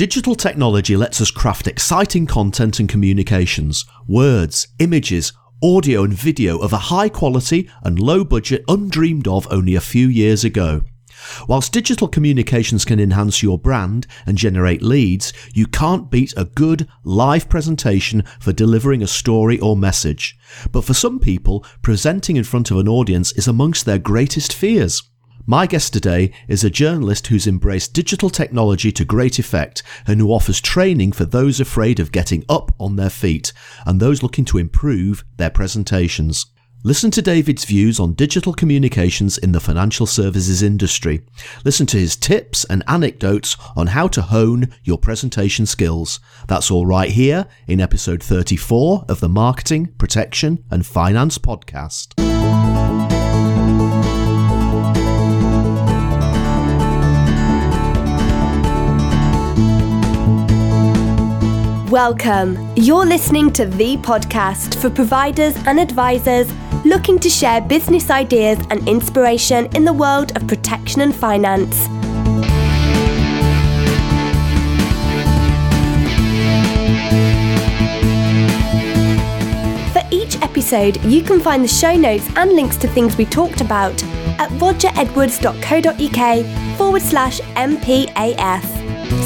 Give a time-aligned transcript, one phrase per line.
[0.00, 6.72] Digital technology lets us craft exciting content and communications, words, images, audio and video of
[6.72, 10.80] a high quality and low budget undreamed of only a few years ago.
[11.46, 16.88] Whilst digital communications can enhance your brand and generate leads, you can't beat a good
[17.04, 20.38] live presentation for delivering a story or message.
[20.72, 25.09] But for some people, presenting in front of an audience is amongst their greatest fears.
[25.50, 30.30] My guest today is a journalist who's embraced digital technology to great effect and who
[30.30, 33.52] offers training for those afraid of getting up on their feet
[33.84, 36.46] and those looking to improve their presentations.
[36.84, 41.22] Listen to David's views on digital communications in the financial services industry.
[41.64, 46.20] Listen to his tips and anecdotes on how to hone your presentation skills.
[46.46, 52.14] That's all right here in episode 34 of the Marketing, Protection and Finance podcast.
[61.90, 62.72] Welcome.
[62.76, 66.48] You're listening to the podcast for providers and advisors
[66.84, 71.88] looking to share business ideas and inspiration in the world of protection and finance.
[79.92, 83.62] For each episode, you can find the show notes and links to things we talked
[83.62, 84.00] about
[84.38, 88.79] at rogeredwards.co.uk forward slash MPAF.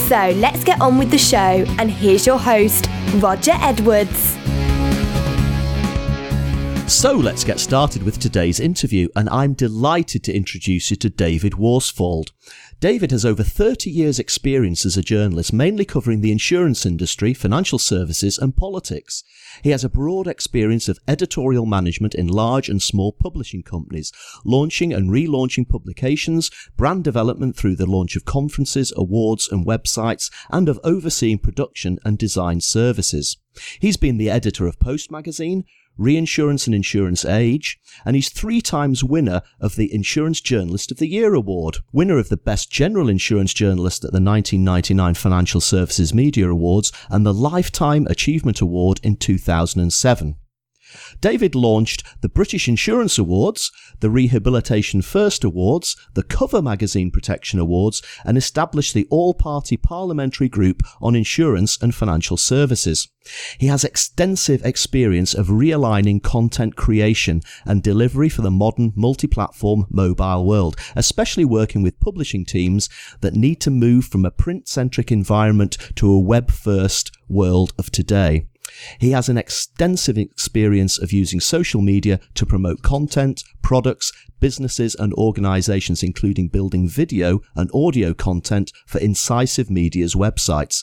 [0.08, 4.44] So let's get on with the show, and here's your host, Roger Edwards.
[6.95, 11.55] So let's get started with today's interview, and I'm delighted to introduce you to David
[11.55, 12.31] Worsfold.
[12.78, 17.81] David has over 30 years' experience as a journalist, mainly covering the insurance industry, financial
[17.81, 19.25] services, and politics.
[19.62, 24.12] He has a broad experience of editorial management in large and small publishing companies,
[24.45, 30.69] launching and relaunching publications, brand development through the launch of conferences, awards, and websites, and
[30.69, 33.37] of overseeing production and design services.
[33.78, 35.65] He's been the editor of Post Magazine,
[35.97, 41.09] Reinsurance and Insurance Age, and he's three times winner of the Insurance Journalist of the
[41.09, 46.50] Year Award, winner of the Best General Insurance Journalist at the 1999 Financial Services Media
[46.50, 50.37] Awards, and the Lifetime Achievement Award in 2007.
[51.20, 53.70] David launched the British Insurance Awards,
[54.00, 60.48] the Rehabilitation First Awards, the Cover Magazine Protection Awards, and established the all party parliamentary
[60.48, 63.08] group on insurance and financial services.
[63.58, 70.44] He has extensive experience of realigning content creation and delivery for the modern multi-platform mobile
[70.44, 72.88] world, especially working with publishing teams
[73.22, 78.47] that need to move from a print-centric environment to a web-first world of today.
[78.98, 85.12] He has an extensive experience of using social media to promote content, products, businesses and
[85.14, 90.82] organizations, including building video and audio content for Incisive Media's websites.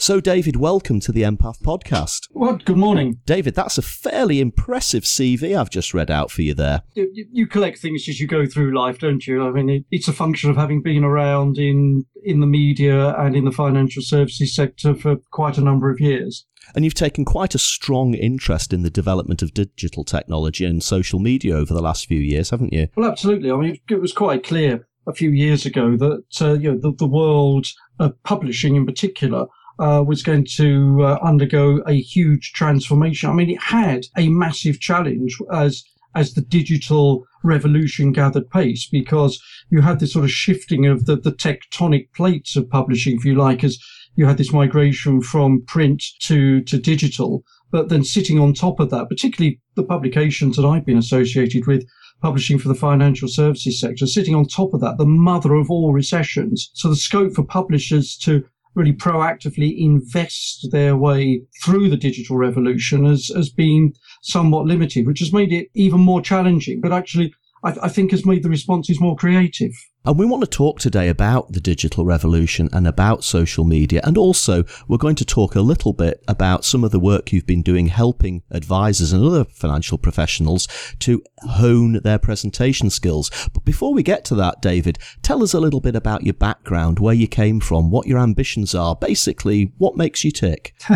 [0.00, 2.28] So, David, welcome to the MPAF podcast.
[2.30, 3.20] Well, good morning.
[3.26, 6.80] David, that's a fairly impressive CV I've just read out for you there.
[6.94, 9.46] You, you collect things as you go through life, don't you?
[9.46, 13.36] I mean, it, it's a function of having been around in, in the media and
[13.36, 16.46] in the financial services sector for quite a number of years.
[16.74, 21.18] And you've taken quite a strong interest in the development of digital technology and social
[21.18, 22.88] media over the last few years, haven't you?
[22.96, 23.50] Well, absolutely.
[23.50, 26.92] I mean, it was quite clear a few years ago that uh, you know the,
[26.96, 27.66] the world
[27.98, 29.46] of publishing in particular
[29.78, 33.30] uh, was going to uh, undergo a huge transformation.
[33.30, 35.82] I mean, it had a massive challenge as
[36.14, 41.16] as the digital revolution gathered pace because you had this sort of shifting of the,
[41.16, 43.78] the tectonic plates of publishing, if you like, as
[44.16, 47.44] you had this migration from print to, to digital.
[47.70, 51.86] But then sitting on top of that, particularly the publications that I've been associated with,
[52.20, 55.92] publishing for the financial services sector, sitting on top of that, the mother of all
[55.92, 56.70] recessions.
[56.74, 58.44] So the scope for publishers to
[58.74, 63.92] really proactively invest their way through the digital revolution has, has been
[64.22, 67.32] somewhat limited, which has made it even more challenging, but actually
[67.62, 69.72] I, I think has made the responses more creative.
[70.02, 74.00] And we want to talk today about the digital revolution and about social media.
[74.02, 77.46] And also, we're going to talk a little bit about some of the work you've
[77.46, 80.68] been doing helping advisors and other financial professionals
[81.00, 83.30] to hone their presentation skills.
[83.52, 86.98] But before we get to that, David, tell us a little bit about your background,
[86.98, 90.74] where you came from, what your ambitions are, basically, what makes you tick.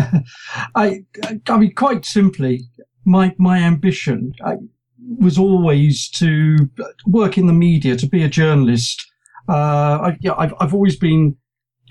[0.75, 1.03] I,
[1.47, 2.63] I mean, quite simply,
[3.05, 4.55] my, my ambition, I,
[5.19, 6.57] was always to
[7.05, 9.05] work in the media, to be a journalist.
[9.47, 11.37] Uh, I, yeah, I've, I've always been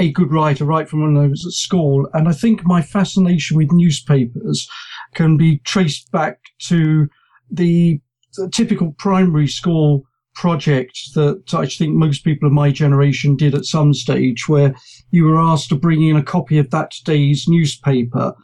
[0.00, 2.08] a good writer right from when I was at school.
[2.14, 4.68] And I think my fascination with newspapers
[5.14, 7.08] can be traced back to
[7.50, 8.00] the,
[8.36, 10.02] the typical primary school
[10.34, 14.74] project that I think most people of my generation did at some stage, where
[15.12, 18.34] you were asked to bring in a copy of that day's newspaper.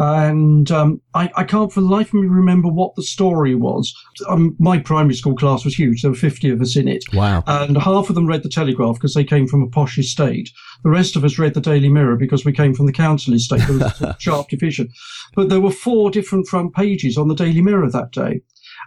[0.00, 3.92] And um, I, I, can't for the life of me remember what the story was.
[4.28, 6.02] Um, my primary school class was huge.
[6.02, 7.02] There were 50 of us in it.
[7.12, 7.42] Wow.
[7.48, 10.50] And half of them read the Telegraph because they came from a posh estate.
[10.84, 13.62] The rest of us read the Daily Mirror because we came from the council estate.
[13.66, 14.88] There was a sharp division.
[15.34, 18.42] But there were four different front pages on the Daily Mirror that day.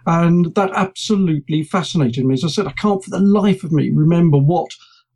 [0.06, 2.32] And that absolutely fascinated me.
[2.32, 4.70] As I said, I can't for the life of me remember what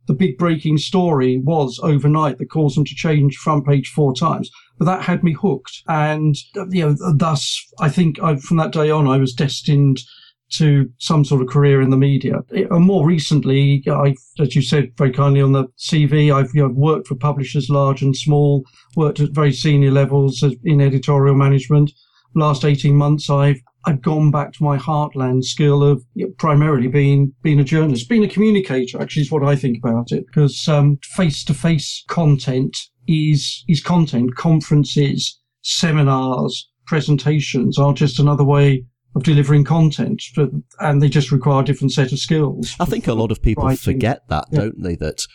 [0.07, 4.49] the big breaking story was overnight that caused them to change front page four times.
[4.77, 5.81] But that had me hooked.
[5.87, 6.35] And,
[6.69, 10.01] you know, thus, I think I, from that day on, I was destined
[10.49, 12.39] to some sort of career in the media.
[12.51, 16.73] And more recently, I, as you said very kindly on the CV, I've you know,
[16.73, 18.63] worked for publishers large and small,
[18.95, 21.91] worked at very senior levels in editorial management.
[22.35, 26.03] Last 18 months, I've I've gone back to my heartland skill of
[26.37, 29.01] primarily being being a journalist, being a communicator.
[29.01, 32.77] Actually, is what I think about it because um, face to face content
[33.07, 34.35] is is content.
[34.35, 40.49] Conferences, seminars, presentations are just another way of delivering content, but,
[40.79, 42.75] and they just require a different set of skills.
[42.79, 43.77] I think a lot of people writing.
[43.77, 44.59] forget that, yeah.
[44.59, 44.95] don't they?
[44.95, 45.25] That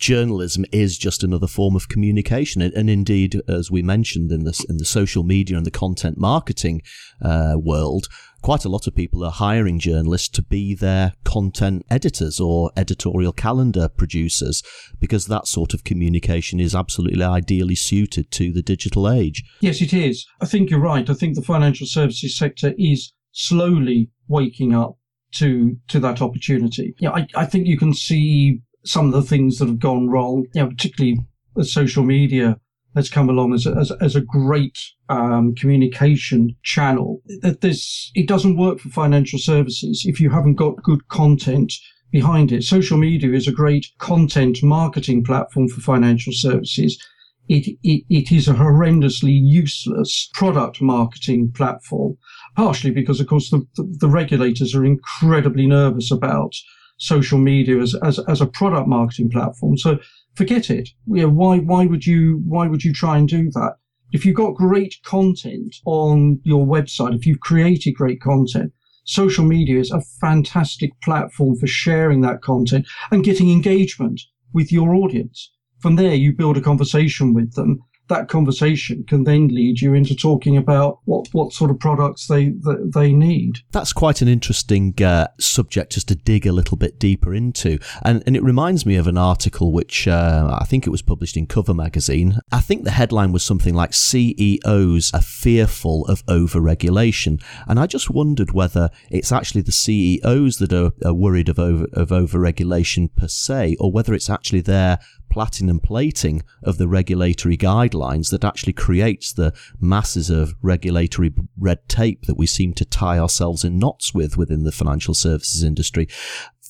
[0.00, 4.64] journalism is just another form of communication, and, and, indeed, as we mentioned in this
[4.64, 6.82] in the social media and the content marketing
[7.22, 8.08] uh, world,
[8.42, 13.32] quite a lot of people are hiring journalists to be their content editors or editorial
[13.32, 14.62] calendar producers
[14.98, 19.44] because that sort of communication is absolutely ideally suited to the digital age.
[19.60, 20.26] Yes, it is.
[20.40, 21.08] I think you're right.
[21.08, 24.96] I think the financial services sector is slowly waking up
[25.32, 26.94] to to that opportunity.
[26.98, 30.46] Yeah, I, I think you can see some of the things that have gone wrong,
[30.54, 31.18] you know, particularly
[31.62, 32.58] social media
[32.96, 34.78] has come along as a, as, as a great
[35.08, 37.20] um, communication channel.
[37.42, 41.72] That this it doesn't work for financial services if you haven't got good content
[42.10, 42.64] behind it.
[42.64, 47.00] Social media is a great content marketing platform for financial services.
[47.48, 52.16] It, it, it is a horrendously useless product marketing platform,
[52.56, 56.54] partially because, of course, the, the regulators are incredibly nervous about
[57.00, 59.76] social media as, as, as a product marketing platform.
[59.78, 59.98] So
[60.34, 60.90] forget it.
[61.06, 63.76] You know, why, why would you, why would you try and do that?
[64.12, 68.72] If you've got great content on your website, if you've created great content,
[69.04, 74.20] social media is a fantastic platform for sharing that content and getting engagement
[74.52, 75.52] with your audience.
[75.78, 80.14] From there, you build a conversation with them that conversation can then lead you into
[80.14, 82.52] talking about what, what sort of products they
[82.84, 83.60] they need.
[83.72, 88.22] That's quite an interesting uh, subject just to dig a little bit deeper into, and
[88.26, 91.46] and it reminds me of an article which uh, I think it was published in
[91.46, 92.38] Cover Magazine.
[92.52, 98.10] I think the headline was something like CEOs are fearful of overregulation, and I just
[98.10, 103.28] wondered whether it's actually the CEOs that are, are worried of over of overregulation per
[103.28, 104.98] se, or whether it's actually their
[105.30, 112.26] platinum plating of the regulatory guidelines that actually creates the masses of regulatory red tape
[112.26, 116.06] that we seem to tie ourselves in knots with within the financial services industry.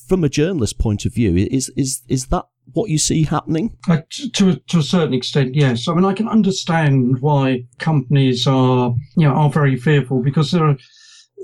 [0.07, 3.77] From a journalist point of view, is is is that what you see happening?
[3.89, 4.01] Uh,
[4.33, 5.87] to, to a certain extent, yes.
[5.87, 10.65] I mean, I can understand why companies are, you know, are very fearful because there
[10.65, 10.77] are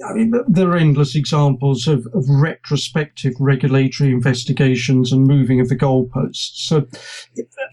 [0.05, 5.75] I mean, there are endless examples of, of retrospective regulatory investigations and moving of the
[5.75, 6.67] goalposts.
[6.67, 6.85] So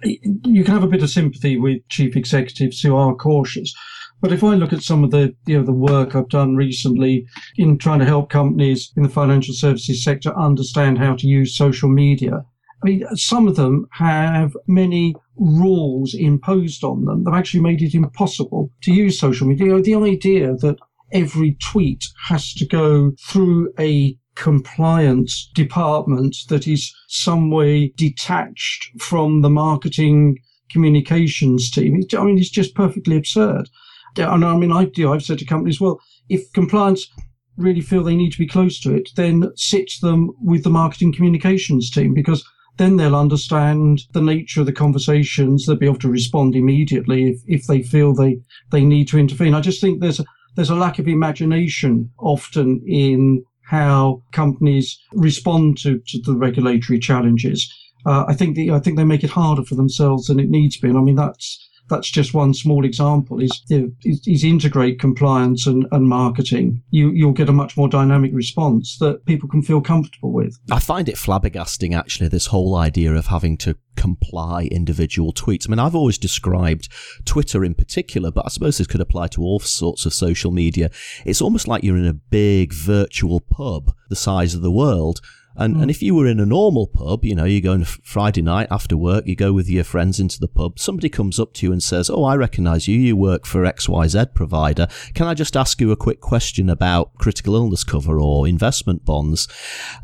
[0.03, 3.75] you can have a bit of sympathy with chief executives who are cautious.
[4.21, 7.27] But if I look at some of the you know the work I've done recently
[7.57, 11.91] in trying to help companies in the financial services sector understand how to use social
[11.91, 12.43] media,
[12.83, 17.95] I mean some of them have many rules imposed on them that actually made it
[17.95, 19.83] impossible to use social media.
[19.83, 20.79] The idea that
[21.13, 29.43] every tweet has to go through a compliance department that is some way detached from
[29.43, 30.37] the marketing
[30.71, 32.01] communications team.
[32.17, 33.69] I mean, it's just perfectly absurd.
[34.17, 35.13] And I mean, I do.
[35.13, 37.09] I've said to companies, well, if compliance
[37.57, 41.13] really feel they need to be close to it, then sit them with the marketing
[41.13, 42.45] communications team because
[42.77, 45.67] then they'll understand the nature of the conversations.
[45.67, 48.39] They'll be able to respond immediately if, if they feel they,
[48.73, 49.55] they need to intervene.
[49.55, 50.25] I just think there's a,
[50.57, 57.73] there's a lack of imagination often in how companies respond to, to the regulatory challenges.
[58.07, 60.77] Uh, I think the, I think they make it harder for themselves than it needs
[60.77, 60.89] to be.
[60.89, 66.09] And I mean, that's that's just one small example is, is, integrate compliance and, and
[66.09, 66.83] marketing.
[66.91, 70.59] You, you'll get a much more dynamic response that people can feel comfortable with.
[70.71, 75.69] I find it flabbergasting, actually, this whole idea of having to comply individual tweets.
[75.69, 76.89] I mean, I've always described
[77.25, 80.91] Twitter in particular, but I suppose this could apply to all sorts of social media.
[81.25, 85.21] It's almost like you're in a big virtual pub the size of the world
[85.57, 85.83] And, mm.
[85.83, 88.69] and if you were in a normal pub, you know, you go on Friday night
[88.71, 91.73] after work, you go with your friends into the pub, somebody comes up to you
[91.73, 92.99] and says, Oh, I recognize you.
[92.99, 94.89] You work for XYZ provider.
[95.15, 99.49] Can I just ask you a quick question about critical illness cover or investment bonds?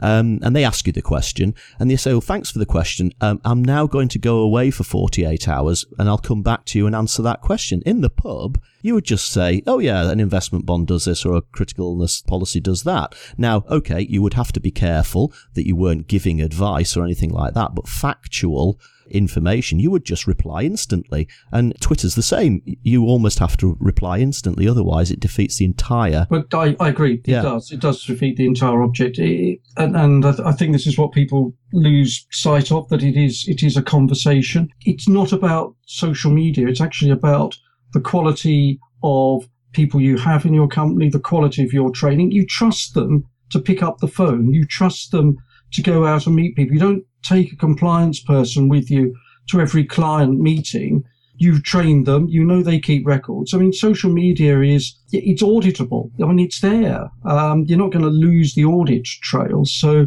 [0.00, 3.12] Um, and they ask you the question and they say, "Well, thanks for the question.
[3.20, 6.78] Um, I'm now going to go away for 48 hours and I'll come back to
[6.78, 7.82] you and answer that question.
[7.84, 11.36] In the pub, you would just say, oh yeah, an investment bond does this or
[11.36, 13.14] a critical illness policy does that.
[13.36, 17.30] Now, okay, you would have to be careful that you weren't giving advice or anything
[17.30, 18.78] like that, but factual
[19.10, 21.28] information, you would just reply instantly.
[21.52, 22.62] And Twitter's the same.
[22.82, 26.26] You almost have to reply instantly, otherwise it defeats the entire.
[26.30, 27.42] But I, I agree, it yeah.
[27.42, 27.70] does.
[27.70, 30.96] It does defeat the entire object, it, and, and I, th- I think this is
[30.96, 34.68] what people lose sight of that it is it is a conversation.
[34.82, 36.68] It's not about social media.
[36.68, 37.56] It's actually about
[37.92, 42.32] the quality of people you have in your company, the quality of your training.
[42.32, 44.52] You trust them to pick up the phone.
[44.52, 45.36] You trust them
[45.72, 46.74] to go out and meet people.
[46.74, 49.14] You don't take a compliance person with you
[49.50, 51.04] to every client meeting.
[51.36, 52.26] You've trained them.
[52.28, 53.54] You know they keep records.
[53.54, 56.10] I mean, social media is, it's auditable.
[56.22, 57.08] I mean, it's there.
[57.24, 59.64] Um, you're not going to lose the audit trail.
[59.64, 60.06] So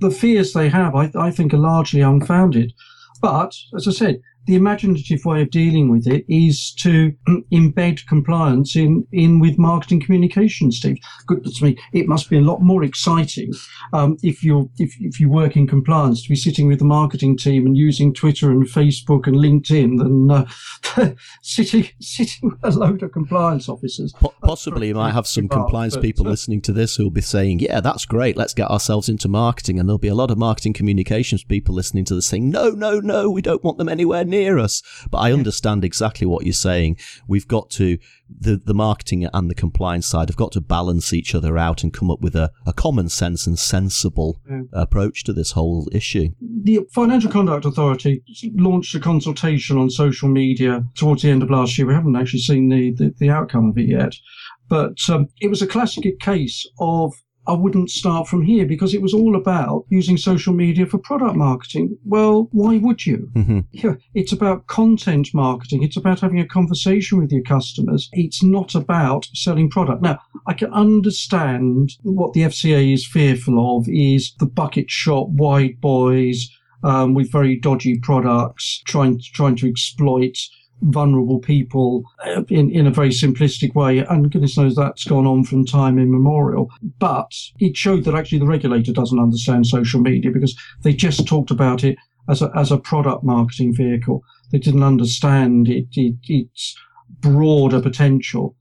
[0.00, 2.72] the fears they have, I, I think, are largely unfounded.
[3.20, 7.12] But as I said, the imaginative way of dealing with it is to
[7.52, 10.98] embed compliance in, in with marketing communication, Steve.
[11.26, 13.52] Goodness me, it must be a lot more exciting
[13.92, 17.36] um, if you if, if you work in compliance to be sitting with the marketing
[17.36, 23.02] team and using Twitter and Facebook and LinkedIn than uh, sitting sitting with a load
[23.02, 24.12] of compliance officers.
[24.42, 27.60] Possibly, you might have some compliance but, people uh, listening to this who'll be saying,
[27.60, 28.36] "Yeah, that's great.
[28.36, 32.04] Let's get ourselves into marketing." And there'll be a lot of marketing communications people listening
[32.06, 34.82] to this saying, "No, no, no, we don't want them anywhere near us.
[35.10, 36.96] But I understand exactly what you're saying.
[37.28, 37.98] We've got to,
[38.28, 41.92] the, the marketing and the compliance side have got to balance each other out and
[41.92, 44.62] come up with a, a common sense and sensible yeah.
[44.72, 46.30] approach to this whole issue.
[46.40, 48.22] The Financial Conduct Authority
[48.54, 51.86] launched a consultation on social media towards the end of last year.
[51.86, 54.14] We haven't actually seen the, the, the outcome of it yet.
[54.68, 57.12] But um, it was a classic case of
[57.46, 61.36] I wouldn't start from here because it was all about using social media for product
[61.36, 61.98] marketing.
[62.04, 63.30] Well, why would you?
[63.34, 63.60] Mm-hmm.
[63.72, 65.82] Yeah, it's about content marketing.
[65.82, 68.08] It's about having a conversation with your customers.
[68.12, 70.02] It's not about selling product.
[70.02, 75.80] Now, I can understand what the FCA is fearful of is the bucket shop wide
[75.80, 76.48] boys
[76.84, 80.36] um, with very dodgy products trying trying to exploit
[80.82, 83.98] vulnerable people uh, in, in a very simplistic way.
[83.98, 86.70] And goodness knows that's gone on from time immemorial.
[86.98, 91.50] But it showed that actually the regulator doesn't understand social media because they just talked
[91.50, 91.96] about it
[92.28, 94.22] as a, as a product marketing vehicle.
[94.50, 96.76] They didn't understand it, it its
[97.20, 98.56] broader potential.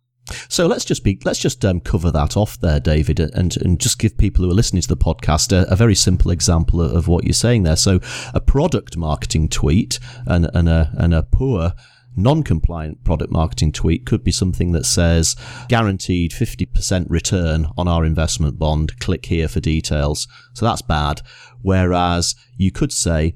[0.50, 4.00] So let's just be let's just um, cover that off there, David, and and just
[4.00, 7.08] give people who are listening to the podcast a, a, very simple example of, of
[7.08, 7.76] what you're saying there.
[7.76, 8.00] So
[8.34, 11.74] a product marketing tweet and and a and a poor
[12.16, 15.36] non-compliant product marketing tweet could be something that says
[15.70, 19.00] guaranteed 50% return on our investment bond.
[19.00, 20.28] Click here for details.
[20.54, 21.22] So that's bad.
[21.62, 23.36] Whereas you could say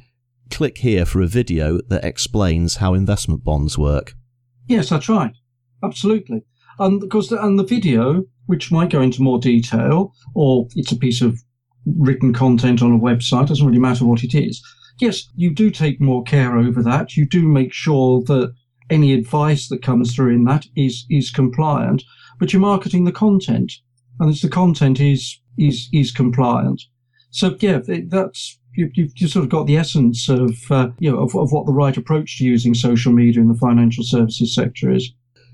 [0.52, 4.14] click here for a video that explains how investment bonds work.
[4.68, 5.34] Yes that's right.
[5.84, 6.44] Absolutely.
[6.80, 10.98] And because the, and the video which might go into more detail or it's a
[10.98, 11.40] piece of
[11.86, 14.62] written content on a website doesn't really matter what it is.
[15.00, 17.18] Yes, you do take more care over that.
[17.18, 18.54] You do make sure that
[18.90, 22.04] any advice that comes through in that is is compliant,
[22.40, 23.74] but you're marketing the content,
[24.20, 26.84] and it's the content is is is compliant.
[27.32, 31.20] So yeah, that's you, have you've sort of got the essence of uh, you know
[31.20, 34.92] of, of what the right approach to using social media in the financial services sector
[34.92, 35.12] is.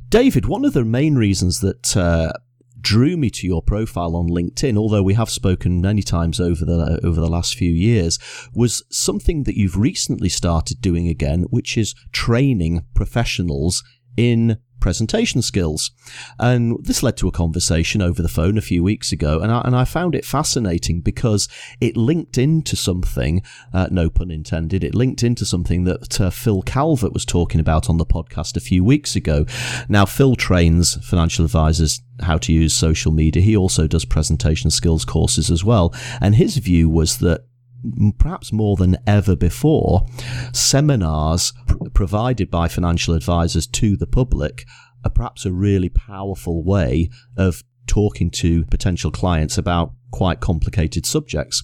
[0.09, 2.33] David, one of the main reasons that uh,
[2.81, 6.99] drew me to your profile on LinkedIn, although we have spoken many times over the
[7.03, 8.19] over the last few years,
[8.53, 13.83] was something that you've recently started doing again, which is training professionals
[14.17, 15.91] in presentation skills.
[16.37, 19.61] And this led to a conversation over the phone a few weeks ago, and I,
[19.63, 21.47] and I found it fascinating because
[21.79, 26.61] it linked into something, uh, no pun intended, it linked into something that uh, Phil
[26.63, 29.45] Calvert was talking about on the podcast a few weeks ago.
[29.87, 33.41] Now, Phil trains financial advisors how to use social media.
[33.41, 35.93] He also does presentation skills courses as well.
[36.19, 37.45] And his view was that
[38.19, 40.05] perhaps more than ever before,
[40.53, 44.65] seminars pr- provided by financial advisors to the public
[45.03, 51.63] are perhaps a really powerful way of talking to potential clients about quite complicated subjects.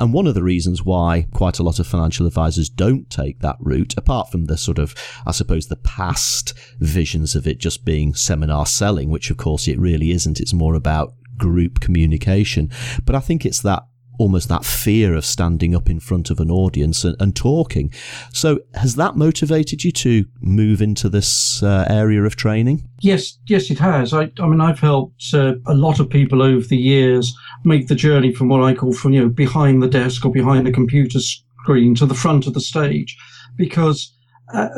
[0.00, 3.56] And one of the reasons why quite a lot of financial advisors don't take that
[3.58, 4.94] route, apart from the sort of,
[5.26, 9.78] I suppose, the past visions of it just being seminar selling, which of course it
[9.78, 10.40] really isn't.
[10.40, 12.70] It's more about group communication.
[13.04, 13.84] But I think it's that
[14.18, 17.92] almost that fear of standing up in front of an audience and, and talking.
[18.32, 22.88] So, has that motivated you to move into this uh, area of training?
[23.00, 24.12] Yes, yes, it has.
[24.12, 27.34] I, I mean, I've helped uh, a lot of people over the years
[27.64, 30.66] make the journey from what I call from you know behind the desk or behind
[30.66, 33.16] the computer screen to the front of the stage,
[33.56, 34.12] because
[34.52, 34.68] uh,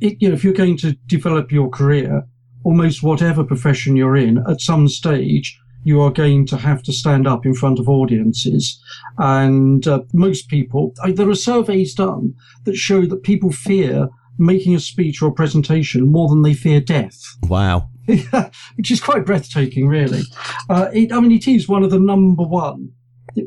[0.00, 2.22] it, you know if you're going to develop your career,
[2.64, 7.26] almost whatever profession you're in, at some stage you are going to have to stand
[7.26, 8.80] up in front of audiences.
[9.18, 12.34] And uh, most people, there are surveys done
[12.64, 14.08] that show that people fear
[14.38, 17.20] making a speech or a presentation more than they fear death.
[17.42, 17.90] Wow.
[18.76, 20.22] Which is quite breathtaking, really.
[20.68, 22.92] Uh, it, I mean, it is one of the number one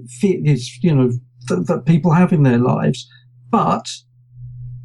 [0.08, 1.10] fears, you know,
[1.48, 3.10] th- that people have in their lives.
[3.50, 3.90] But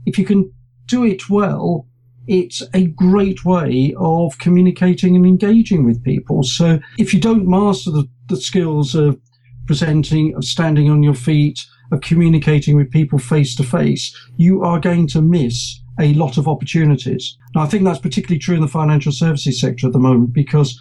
[0.06, 0.52] if you can
[0.86, 1.86] do it well,
[2.28, 6.42] it's a great way of communicating and engaging with people.
[6.42, 9.18] So if you don't master the, the skills of
[9.66, 11.58] presenting, of standing on your feet,
[11.90, 16.46] of communicating with people face to face, you are going to miss a lot of
[16.46, 17.36] opportunities.
[17.54, 20.78] Now, I think that's particularly true in the financial services sector at the moment because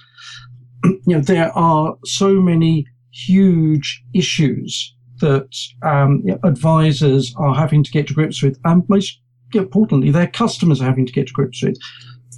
[0.83, 5.49] you know there are so many huge issues that
[5.81, 9.19] um, advisors are having to get to grips with, and most
[9.53, 11.77] importantly, their customers are having to get to grips with,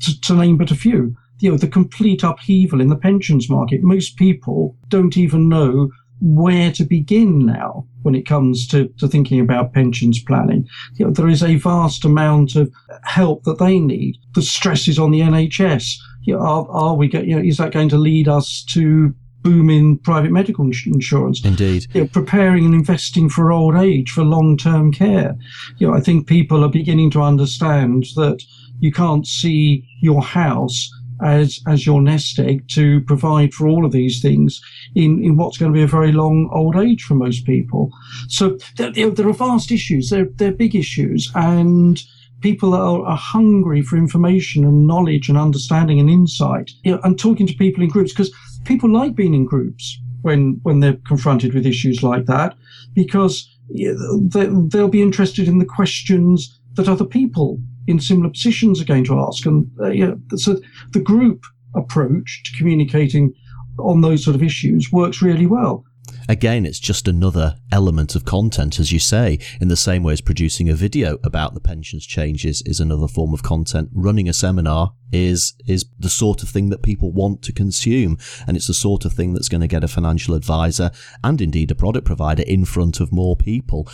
[0.02, 1.16] to, to name but a few.
[1.40, 3.82] You know, the complete upheaval in the pensions market.
[3.82, 5.90] Most people don't even know
[6.22, 10.68] where to begin now when it comes to, to thinking about pensions planning.
[10.96, 12.72] You know, there is a vast amount of
[13.04, 14.18] help that they need.
[14.36, 15.94] The stresses on the NHS.
[16.24, 19.14] You know, are, are we get, you know, is that going to lead us to
[19.42, 21.44] boom in private medical insurance.
[21.44, 21.88] Indeed.
[21.94, 25.36] You know, preparing and investing for old age, for long term care.
[25.78, 28.44] You know, I think people are beginning to understand that
[28.80, 30.90] you can't see your house
[31.22, 34.62] as as your nest egg to provide for all of these things
[34.96, 37.92] in, in what's going to be a very long old age for most people.
[38.28, 40.10] So there, there are vast issues.
[40.10, 41.32] They're, they're big issues.
[41.36, 42.02] And
[42.42, 46.72] people are, are, hungry for information and knowledge and understanding and insight.
[46.84, 48.34] You know, and talking to people in groups because
[48.66, 52.56] people like being in groups when when they're confronted with issues like that
[52.94, 59.04] because they'll be interested in the questions that other people in similar positions are going
[59.04, 60.60] to ask and uh, yeah so
[60.92, 61.44] the group
[61.76, 63.34] approach to communicating
[63.78, 65.86] on those sort of issues works really well
[66.28, 70.22] Again, it's just another element of content, as you say, in the same way as
[70.22, 73.90] producing a video about the pensions changes is another form of content.
[73.94, 78.18] Running a seminar is is the sort of thing that people want to consume.
[78.48, 80.92] And it's the sort of thing that's going to get a financial advisor
[81.24, 83.88] and indeed a product provider in front of more people.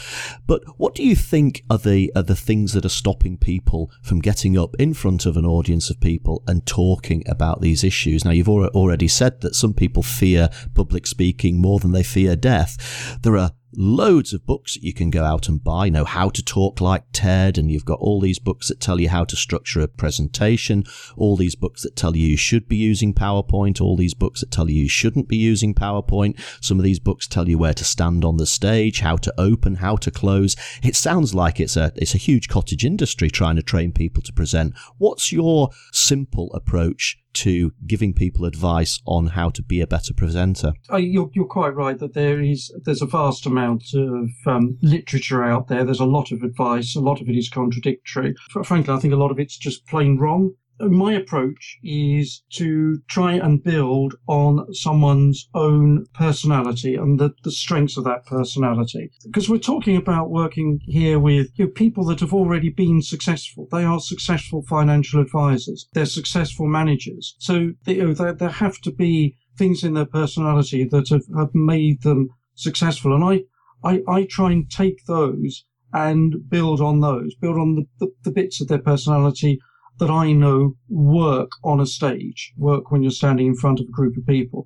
[0.47, 4.19] But what do you think are the are the things that are stopping people from
[4.19, 8.25] getting up in front of an audience of people and talking about these issues?
[8.25, 13.17] Now you've already said that some people fear public speaking more than they fear death.
[13.21, 15.85] There are loads of books that you can go out and buy.
[15.85, 18.99] You know how to talk like TED, and you've got all these books that tell
[18.99, 20.83] you how to structure a presentation,
[21.17, 24.51] all these books that tell you you should be using PowerPoint, all these books that
[24.51, 26.39] tell you you shouldn't be using PowerPoint.
[26.61, 29.75] Some of these books tell you where to stand on the stage, how to open,
[29.75, 30.55] how to close.
[30.83, 34.33] It sounds like it's a it's a huge cottage industry trying to train people to
[34.33, 34.73] present.
[34.97, 40.73] What's your simple approach to giving people advice on how to be a better presenter.
[40.91, 45.43] Uh, you're, you're quite right that there is there's a vast amount of um, literature
[45.43, 45.83] out there.
[45.83, 46.95] There's a lot of advice.
[46.95, 48.33] A lot of it is contradictory.
[48.63, 53.33] Frankly, I think a lot of it's just plain wrong my approach is to try
[53.33, 59.09] and build on someone's own personality and the, the strengths of that personality.
[59.25, 63.67] Because we're talking about working here with you know, people that have already been successful.
[63.71, 65.87] They are successful financial advisors.
[65.93, 67.35] They're successful managers.
[67.39, 71.23] So they, you know, there, there have to be things in their personality that have,
[71.37, 73.13] have made them successful.
[73.15, 77.85] And I, I, I try and take those and build on those, build on the,
[77.99, 79.59] the, the bits of their personality
[79.99, 83.91] that I know work on a stage, work when you're standing in front of a
[83.91, 84.65] group of people.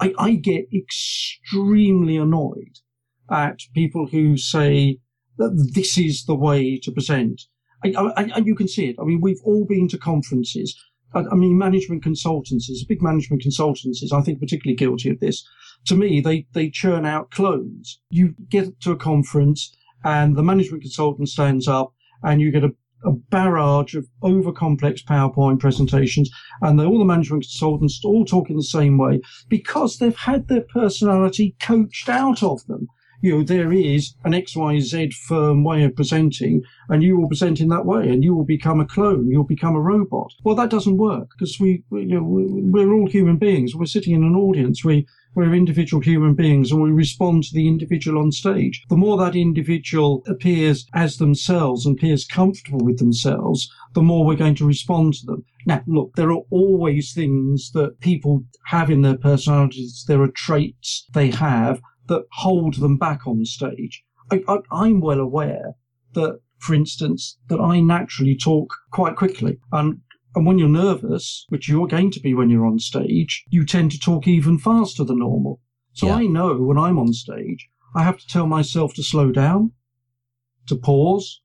[0.00, 2.78] I, I get extremely annoyed
[3.30, 4.98] at people who say
[5.38, 7.42] that this is the way to present.
[7.82, 8.96] And you can see it.
[9.00, 10.76] I mean, we've all been to conferences.
[11.14, 15.46] I, I mean, management consultancies, big management consultancies, I think particularly guilty of this.
[15.86, 18.00] To me, they, they churn out clones.
[18.10, 22.74] You get to a conference and the management consultant stands up and you get a
[23.04, 26.30] a barrage of over complex PowerPoint presentations,
[26.62, 31.56] and all the management consultants all talking the same way because they've had their personality
[31.60, 32.88] coached out of them.
[33.20, 37.68] You know, there is an XYZ firm way of presenting, and you will present in
[37.68, 40.32] that way, and you will become a clone, you'll become a robot.
[40.44, 43.74] Well, that doesn't work because we, you know, we're all human beings.
[43.74, 44.84] We're sitting in an audience.
[44.84, 45.06] We,
[45.38, 48.82] We're individual human beings and we respond to the individual on stage.
[48.88, 54.34] The more that individual appears as themselves and appears comfortable with themselves, the more we're
[54.34, 55.44] going to respond to them.
[55.64, 60.04] Now, look, there are always things that people have in their personalities.
[60.08, 64.02] There are traits they have that hold them back on stage.
[64.32, 65.76] I, I, I'm well aware
[66.14, 69.60] that, for instance, that I naturally talk quite quickly.
[69.70, 70.00] And
[70.38, 73.90] and when you're nervous, which you're going to be when you're on stage, you tend
[73.90, 75.60] to talk even faster than normal.
[75.94, 76.14] So yeah.
[76.14, 79.72] I know when I'm on stage, I have to tell myself to slow down,
[80.68, 81.40] to pause,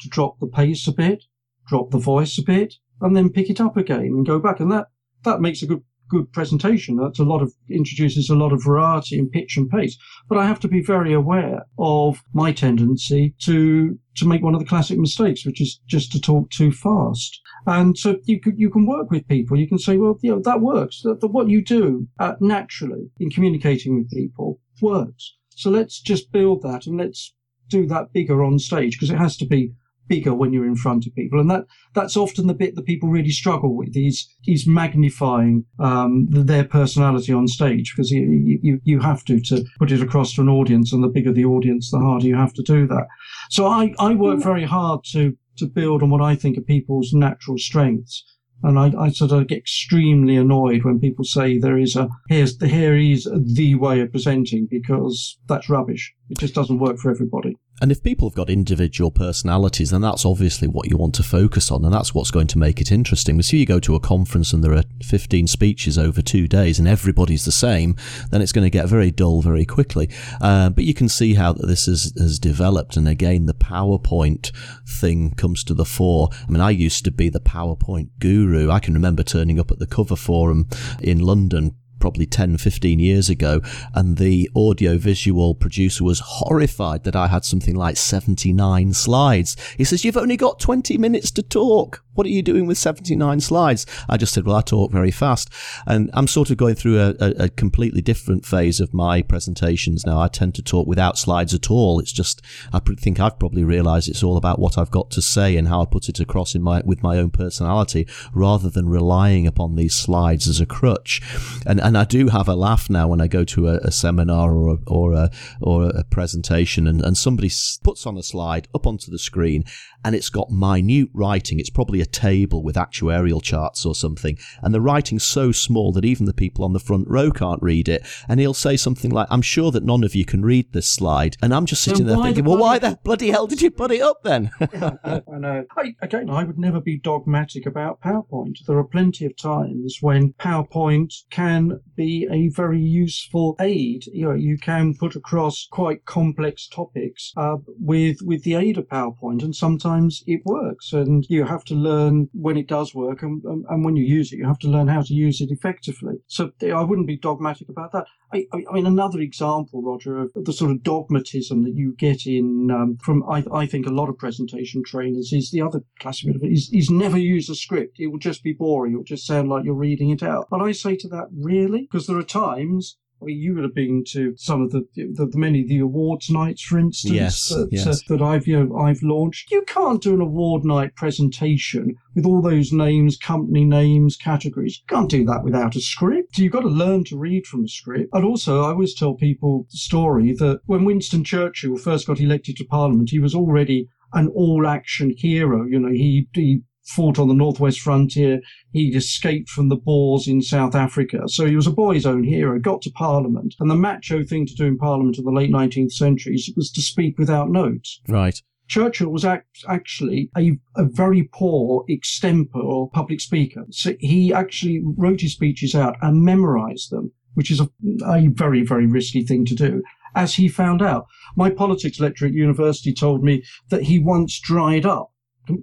[0.00, 1.24] to drop the pace a bit,
[1.66, 4.60] drop the voice a bit, and then pick it up again and go back.
[4.60, 4.86] And that,
[5.24, 6.96] that makes a good good presentation.
[6.96, 9.96] That's a lot of introduces a lot of variety in pitch and pace.
[10.28, 14.60] But I have to be very aware of my tendency to to make one of
[14.60, 17.40] the classic mistakes, which is just to talk too fast.
[17.66, 19.56] And so you can, you can work with people.
[19.56, 21.00] You can say, well, you know, that works.
[21.02, 25.34] That, that what you do uh, naturally in communicating with people works.
[25.48, 27.34] So let's just build that and let's
[27.68, 29.72] do that bigger on stage because it has to be
[30.12, 33.08] bigger when you're in front of people, and that that's often the bit that people
[33.08, 33.96] really struggle with.
[33.96, 39.64] Is is magnifying um, their personality on stage because you, you you have to to
[39.78, 42.52] put it across to an audience, and the bigger the audience, the harder you have
[42.54, 43.06] to do that.
[43.50, 44.44] So I I work mm.
[44.44, 48.24] very hard to to build on what I think are people's natural strengths.
[48.64, 52.58] And I, I, sort of get extremely annoyed when people say there is a here's
[52.58, 56.14] the here is the way of presenting because that's rubbish.
[56.30, 57.56] It just doesn't work for everybody.
[57.82, 61.68] And if people have got individual personalities, then that's obviously what you want to focus
[61.68, 63.36] on, and that's what's going to make it interesting.
[63.36, 66.78] But if you go to a conference and there are 15 speeches over two days
[66.78, 67.96] and everybody's the same,
[68.30, 70.08] then it's going to get very dull very quickly.
[70.40, 74.52] Uh, but you can see how this has, has developed, and again, the PowerPoint
[74.88, 76.28] thing comes to the fore.
[76.46, 78.70] I mean, I used to be the PowerPoint guru.
[78.70, 80.68] I can remember turning up at the cover forum
[81.00, 83.62] in London probably 10, 15 years ago,
[83.94, 89.56] and the audio visual producer was horrified that I had something like 79 slides.
[89.76, 92.02] He says, You've only got 20 minutes to talk.
[92.14, 93.86] What are you doing with 79 slides?
[94.08, 95.48] I just said, Well, I talk very fast.
[95.86, 100.04] And I'm sort of going through a, a, a completely different phase of my presentations
[100.04, 100.20] now.
[100.20, 102.00] I tend to talk without slides at all.
[102.00, 105.56] It's just, I think I've probably realized it's all about what I've got to say
[105.56, 109.46] and how I put it across in my, with my own personality rather than relying
[109.46, 111.22] upon these slides as a crutch.
[111.64, 114.54] And, and I do have a laugh now when I go to a, a seminar
[114.54, 117.50] or a, or a, or a presentation and, and somebody
[117.82, 119.64] puts on a slide up onto the screen
[120.04, 121.60] and it's got minute writing.
[121.60, 124.38] It's probably a table with actuarial charts or something.
[124.62, 127.88] And the writing's so small that even the people on the front row can't read
[127.88, 128.04] it.
[128.28, 131.36] And he'll say something like, I'm sure that none of you can read this slide.
[131.42, 133.92] And I'm just sitting there thinking, the well, why the bloody hell did you put
[133.92, 134.50] it up then?
[134.72, 135.64] yeah, I know.
[135.76, 138.64] I, again, I would never be dogmatic about PowerPoint.
[138.66, 144.06] There are plenty of times when PowerPoint can be a very useful aid.
[144.12, 148.88] You know, you can put across quite complex topics uh, with with the aid of
[148.88, 150.92] PowerPoint, and sometimes it works.
[150.92, 154.32] And you have to learn when it does work, and, and, and when you use
[154.32, 156.16] it, you have to learn how to use it effectively.
[156.26, 158.06] So I wouldn't be dogmatic about that.
[158.32, 162.70] I, I, mean, another example, Roger, of the sort of dogmatism that you get in
[162.70, 166.36] um, from, I, I, think, a lot of presentation trainers is the other classic bit
[166.36, 167.96] of it is, is never use a script.
[167.98, 168.94] It will just be boring.
[168.94, 170.48] It will just sound like you're reading it out.
[170.50, 171.82] But I say to that, really?
[171.82, 175.26] Because there are times I mean, you would have been to some of the, the,
[175.26, 177.86] the many the awards nights, for instance, yes, that, yes.
[177.86, 179.50] Uh, that I've you know I've launched.
[179.50, 184.80] You can't do an award night presentation with all those names, company names, categories.
[184.80, 186.38] You can't do that without a script.
[186.38, 188.10] You've got to learn to read from a script.
[188.12, 192.56] And also, I always tell people the story that when Winston Churchill first got elected
[192.56, 195.64] to Parliament, he was already an all action hero.
[195.64, 198.40] You know, he, he fought on the northwest frontier.
[198.72, 201.22] He'd escaped from the Boers in South Africa.
[201.26, 203.54] So he was a boy's own hero, got to Parliament.
[203.60, 206.82] And the macho thing to do in Parliament in the late 19th century was to
[206.82, 208.00] speak without notes.
[208.08, 208.40] Right.
[208.68, 213.66] Churchill was act- actually a, a very poor extempore public speaker.
[213.70, 217.68] So he actually wrote his speeches out and memorized them, which is a,
[218.06, 219.82] a very, very risky thing to do
[220.14, 221.06] as he found out.
[221.36, 225.11] My politics lecturer at university told me that he once dried up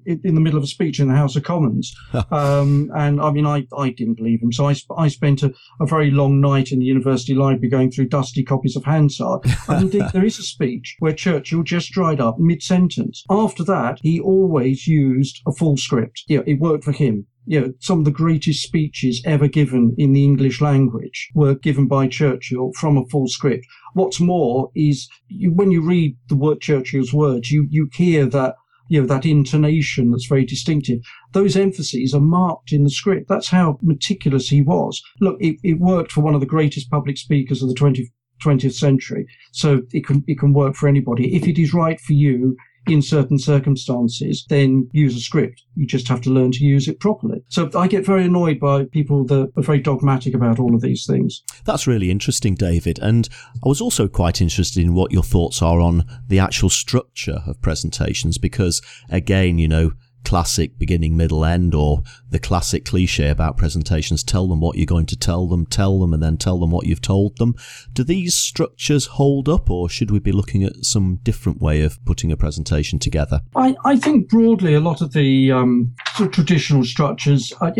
[0.05, 1.95] in the middle of a speech in the House of Commons.
[2.31, 4.51] um, and I mean, I, I didn't believe him.
[4.51, 8.09] So I, I spent a, a, very long night in the university library going through
[8.09, 9.41] dusty copies of Hansard.
[9.67, 13.23] And indeed, there is a speech where Churchill just dried up mid sentence.
[13.29, 16.23] After that, he always used a full script.
[16.27, 20.13] Yeah, it worked for him you know, some of the greatest speeches ever given in
[20.13, 23.65] the English language were given by Churchill from a full script.
[23.95, 28.53] What's more is you, when you read the word Churchill's words, you, you hear that
[28.89, 30.99] you know, that intonation that's very distinctive.
[31.31, 33.29] Those emphases are marked in the script.
[33.29, 35.01] That's how meticulous he was.
[35.21, 38.07] Look, it, it worked for one of the greatest public speakers of the 20th,
[38.43, 39.25] 20th century.
[39.51, 41.35] So it can, it can work for anybody.
[41.35, 42.57] If it is right for you,
[42.89, 45.63] in certain circumstances, then use a script.
[45.75, 47.43] You just have to learn to use it properly.
[47.47, 51.05] So I get very annoyed by people that are very dogmatic about all of these
[51.05, 51.43] things.
[51.65, 52.99] That's really interesting, David.
[52.99, 53.29] And
[53.63, 57.61] I was also quite interested in what your thoughts are on the actual structure of
[57.61, 59.91] presentations, because again, you know,
[60.23, 65.05] classic beginning, middle, end, or the classic cliche about presentations tell them what you're going
[65.07, 67.55] to tell them, tell them, and then tell them what you've told them.
[67.93, 72.03] Do these structures hold up, or should we be looking at some different way of
[72.05, 73.41] putting a presentation together?
[73.55, 75.95] I, I think broadly a lot of the um,
[76.31, 77.71] traditional structures, uh,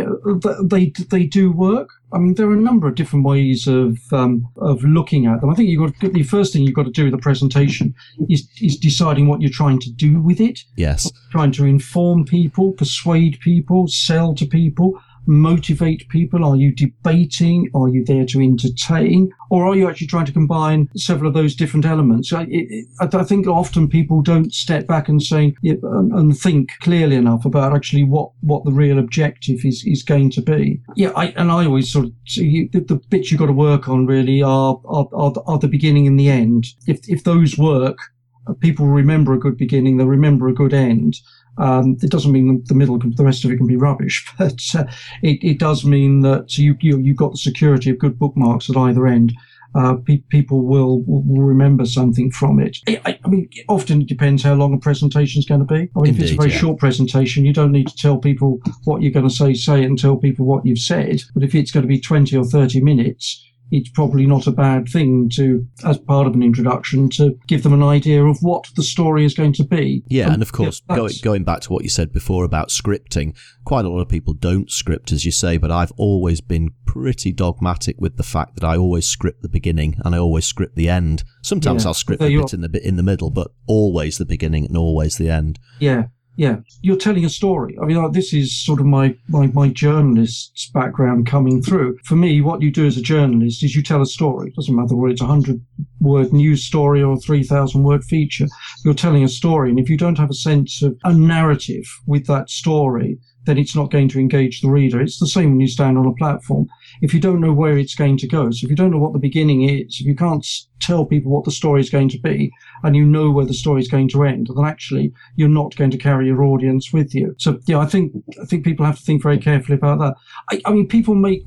[0.64, 1.90] they, they do work.
[2.12, 5.50] I mean, there are a number of different ways of um, of looking at them.
[5.50, 7.94] I think you got the first thing you've got to do with the presentation
[8.30, 10.60] is is deciding what you're trying to do with it.
[10.76, 16.44] Yes, trying to inform people, persuade people, sell to people motivate people?
[16.44, 17.70] Are you debating?
[17.74, 19.32] Are you there to entertain?
[19.52, 22.34] Or are you actually trying to combine several of those different elements?
[22.34, 27.46] I, it, I think often people don't step back and say and think clearly enough
[27.46, 30.82] about actually what, what the real objective is, is going to be.
[30.96, 33.88] Yeah, I, and I always sort of see the, the bits you've got to work
[33.88, 36.68] on really are, are, are, the, are the beginning and the end.
[36.88, 38.00] If, if those work,
[38.48, 41.18] uh, people remember a good beginning, they remember a good end.
[41.60, 44.86] Um, it doesn't mean the middle, the rest of it can be rubbish, but uh,
[45.22, 48.78] it, it, does mean that you, you you've got the security of good bookmarks at
[48.78, 49.34] either end.
[49.76, 52.78] Uh, pe- people will, will remember something from it.
[52.88, 55.92] I, I, mean, often it depends how long a presentation is going to be.
[55.96, 56.58] I mean, Indeed, if it's a very yeah.
[56.58, 59.86] short presentation, you don't need to tell people what you're going to say, say it
[59.86, 61.22] and tell people what you've said.
[61.36, 64.88] But if it's going to be 20 or 30 minutes, it's probably not a bad
[64.88, 68.84] thing to, as part of an introduction, to give them an idea of what the
[68.84, 70.04] story is going to be.
[70.08, 72.70] Yeah, um, and of course, yeah, going, going back to what you said before about
[72.70, 76.72] scripting, quite a lot of people don't script, as you say, but I've always been
[76.86, 80.76] pretty dogmatic with the fact that I always script the beginning and I always script
[80.76, 81.24] the end.
[81.44, 84.26] Sometimes yeah, I'll script a bit in the bit in the middle, but always the
[84.26, 85.60] beginning and always the end.
[85.80, 86.06] Yeah,
[86.40, 87.78] yeah, you're telling a story.
[87.82, 91.98] I mean, this is sort of my, my, my journalist's background coming through.
[92.06, 94.48] For me, what you do as a journalist is you tell a story.
[94.48, 95.60] It doesn't matter whether it's a hundred
[96.00, 98.48] word news story or a 3,000 word feature.
[98.86, 99.70] You're telling a story.
[99.70, 103.20] And if you don't have a sense of a narrative with that story,
[103.50, 105.02] then it's not going to engage the reader.
[105.02, 106.68] It's the same when you stand on a platform.
[107.02, 109.14] If you don't know where it's going to go, so if you don't know what
[109.14, 110.46] the beginning is, if you can't
[110.80, 112.52] tell people what the story is going to be,
[112.84, 115.90] and you know where the story is going to end, then actually you're not going
[115.92, 117.34] to carry your audience with you.
[117.40, 120.14] So yeah, I think I think people have to think very carefully about that.
[120.52, 121.44] I, I mean, people make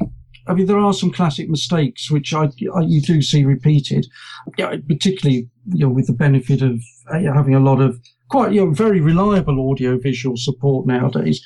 [0.49, 4.09] I mean, there are some classic mistakes which I, I, you do see repeated,
[4.59, 8.65] yeah, particularly you know with the benefit of uh, having a lot of quite you
[8.65, 11.41] know very reliable audio visual support nowadays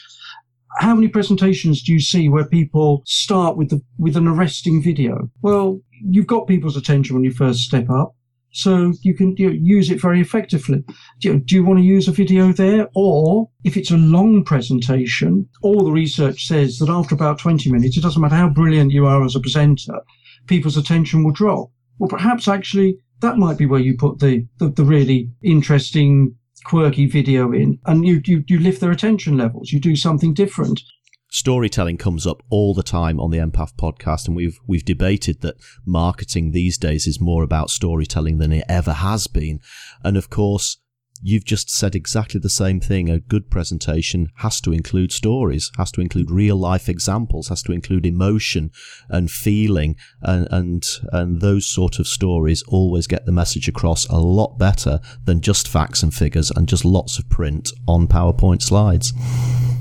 [0.76, 5.30] how many presentations do you see where people start with the with an arresting video?
[5.42, 8.14] Well, you've got people's attention when you first step up,
[8.52, 10.84] so you can you know, use it very effectively.
[11.20, 14.44] Do you, do you want to use a video there, or if it's a long
[14.44, 18.92] presentation, all the research says that after about twenty minutes, it doesn't matter how brilliant
[18.92, 20.00] you are as a presenter,
[20.46, 21.70] people's attention will drop.
[21.98, 26.34] Well, perhaps actually that might be where you put the, the, the really interesting
[26.66, 29.72] quirky video in and you, you, you lift their attention levels.
[29.72, 30.83] You do something different.
[31.31, 35.57] Storytelling comes up all the time on the MPAF podcast, and we've we've debated that
[35.85, 39.59] marketing these days is more about storytelling than it ever has been.
[40.05, 40.79] And of course,
[41.22, 43.09] you've just said exactly the same thing.
[43.09, 47.72] A good presentation has to include stories, has to include real life examples, has to
[47.72, 48.70] include emotion
[49.09, 54.16] and feeling, and, and, and those sort of stories always get the message across a
[54.18, 59.12] lot better than just facts and figures and just lots of print on PowerPoint slides.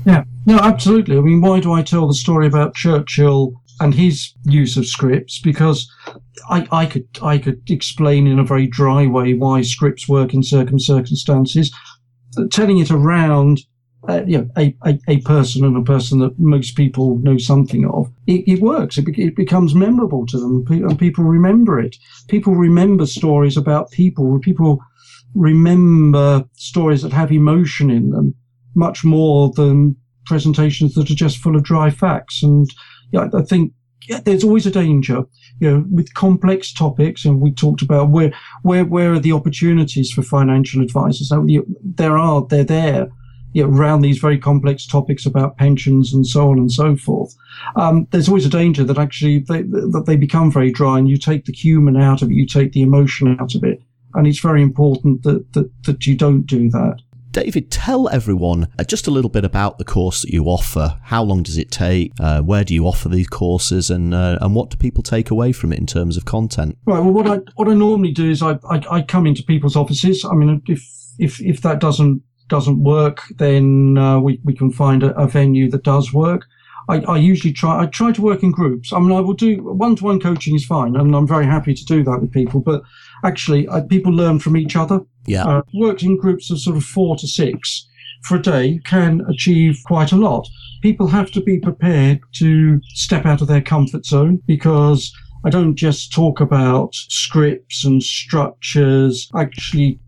[0.04, 1.18] Yeah, no, absolutely.
[1.18, 5.40] I mean, why do I tell the story about Churchill and his use of scripts
[5.40, 5.90] because
[6.48, 10.42] I, I could I could explain in a very dry way why scripts work in
[10.42, 11.74] certain circumstances.
[12.50, 13.60] Turning it around
[14.08, 17.88] uh, you know, a, a, a, person and a person that most people know something
[17.90, 18.96] of, it, it works.
[18.98, 21.96] It, be, it, becomes memorable to them, and people remember it.
[22.28, 24.38] People remember stories about people.
[24.38, 24.80] People
[25.34, 28.34] remember stories that have emotion in them
[28.76, 29.96] much more than
[30.26, 32.42] presentations that are just full of dry facts.
[32.42, 32.68] And
[33.12, 33.72] yeah, I think
[34.08, 35.24] yeah, there's always a danger,
[35.60, 40.12] you know, with complex topics, and we talked about where where where are the opportunities
[40.12, 41.30] for financial advisors?
[41.30, 43.08] Now, you, there are, they're there,
[43.52, 47.34] you know, around these very complex topics about pensions and so on and so forth.
[47.74, 51.16] Um, there's always a danger that actually they, that they become very dry, and you
[51.16, 53.82] take the human out of it, you take the emotion out of it,
[54.14, 57.00] and it's very important that that, that you don't do that.
[57.36, 60.98] David, tell everyone uh, just a little bit about the course that you offer.
[61.02, 62.12] How long does it take?
[62.18, 65.52] Uh, where do you offer these courses, and uh, and what do people take away
[65.52, 66.78] from it in terms of content?
[66.86, 66.98] Right.
[66.98, 70.24] Well, what I what I normally do is I, I, I come into people's offices.
[70.24, 70.82] I mean, if
[71.18, 75.70] if if that doesn't doesn't work, then uh, we we can find a, a venue
[75.72, 76.46] that does work.
[76.88, 77.82] I, I, usually try.
[77.82, 78.94] I try to work in groups.
[78.94, 82.02] I mean, I will do one-to-one coaching is fine, and I'm very happy to do
[82.04, 82.60] that with people.
[82.60, 82.82] But
[83.24, 85.00] actually, I, people learn from each other.
[85.26, 87.86] Yeah, uh, worked in groups of sort of four to six
[88.26, 90.48] for a day can achieve quite a lot.
[90.82, 95.12] People have to be prepared to step out of their comfort zone because
[95.44, 99.30] I don't just talk about scripts and structures.
[99.32, 100.00] I actually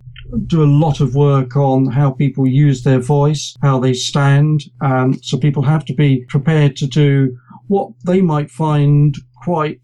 [0.46, 4.64] do a lot of work on how people use their voice, how they stand.
[4.80, 9.80] Um, so people have to be prepared to do what they might find quite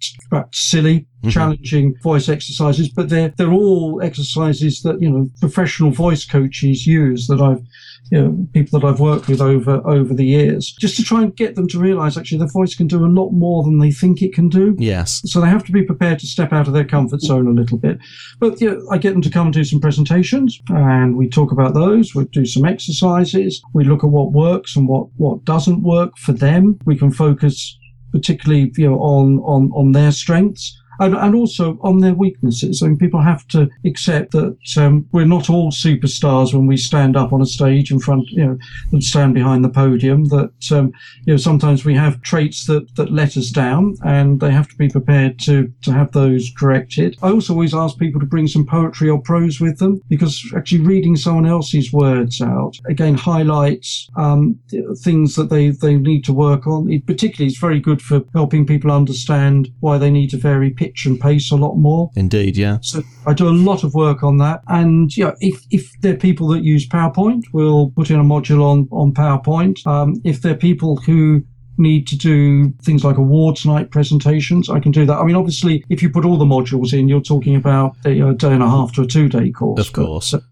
[0.52, 1.28] silly, mm-hmm.
[1.28, 7.26] challenging voice exercises, but they're they're all exercises that you know professional voice coaches use
[7.26, 7.62] that I've
[8.10, 11.34] you know, people that I've worked with over over the years, just to try and
[11.34, 14.22] get them to realise actually their voice can do a lot more than they think
[14.22, 14.76] it can do.
[14.78, 15.22] Yes.
[15.24, 17.78] So they have to be prepared to step out of their comfort zone a little
[17.78, 17.98] bit.
[18.38, 21.50] But you know, I get them to come and do some presentations, and we talk
[21.50, 22.14] about those.
[22.14, 23.62] We do some exercises.
[23.72, 26.78] We look at what works and what what doesn't work for them.
[26.84, 27.78] We can focus
[28.14, 32.82] particularly you know on on on their strengths and, and also on their weaknesses.
[32.82, 37.16] I mean, people have to accept that um, we're not all superstars when we stand
[37.16, 38.58] up on a stage in front, you know,
[38.92, 40.26] and stand behind the podium.
[40.26, 40.92] That um,
[41.26, 44.76] you know, sometimes we have traits that that let us down, and they have to
[44.76, 47.16] be prepared to to have those corrected.
[47.22, 50.80] I also always ask people to bring some poetry or prose with them because actually
[50.80, 54.58] reading someone else's words out again highlights um,
[55.02, 56.90] things that they they need to work on.
[56.90, 61.06] It particularly, it's very good for helping people understand why they need to vary pitch
[61.06, 62.10] and pace a lot more.
[62.16, 62.78] Indeed, yeah.
[62.82, 64.62] So I do a lot of work on that.
[64.68, 68.88] And yeah, if, if they're people that use PowerPoint, we'll put in a module on,
[68.90, 69.86] on PowerPoint.
[69.86, 71.42] Um, if they're people who
[71.76, 75.18] need to do things like awards night presentations, I can do that.
[75.18, 78.34] I mean, obviously, if you put all the modules in, you're talking about a, a
[78.34, 79.80] day and a half to a two day course.
[79.86, 80.32] Of course.
[80.32, 80.44] But, uh,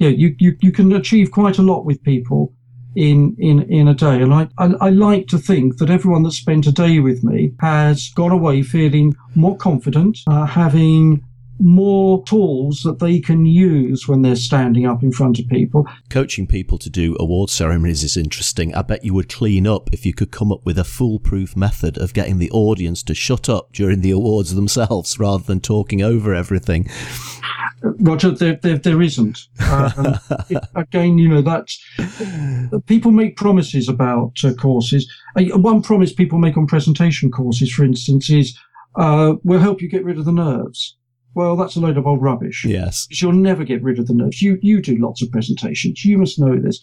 [0.00, 2.52] yeah, you, you, you can achieve quite a lot with people
[2.94, 4.22] in in in a day.
[4.22, 7.52] And I, I, I like to think that everyone that spent a day with me
[7.60, 11.24] has gone away feeling more confident, uh, having
[11.58, 15.86] more tools that they can use when they're standing up in front of people.
[16.10, 18.74] Coaching people to do award ceremonies is interesting.
[18.74, 21.98] I bet you would clean up if you could come up with a foolproof method
[21.98, 26.34] of getting the audience to shut up during the awards themselves rather than talking over
[26.34, 26.88] everything.
[27.82, 29.38] Roger, there, there, there isn't.
[29.70, 31.68] Um, it, again, you know, that
[32.86, 35.10] people make promises about uh, courses.
[35.36, 38.58] Uh, one promise people make on presentation courses, for instance, is
[38.96, 40.96] uh, we'll help you get rid of the nerves.
[41.34, 42.64] Well, that's a load of old rubbish.
[42.64, 43.06] Yes.
[43.06, 44.40] Because you'll never get rid of the nerves.
[44.40, 46.04] You, you do lots of presentations.
[46.04, 46.80] You must know this.